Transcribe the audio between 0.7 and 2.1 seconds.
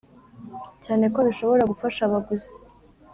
cyane ko bishobora gufasha